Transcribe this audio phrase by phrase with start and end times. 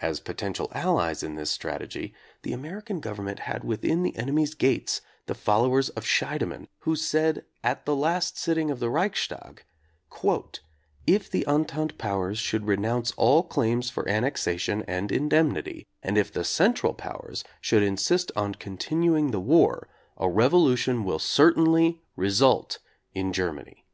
[0.00, 5.34] As potential allies in this strategy the American government had within the enemies' gates the
[5.36, 9.62] fol lowers of Scheidemann who said at the last sitting of the Reichstag:
[11.06, 16.42] "If the Entente Powers should renounce all claims for annexation and indemnity and if the
[16.42, 22.80] Central Powers should insist on con tinuing the war, a revolution will certainly result
[23.14, 23.84] in Germany."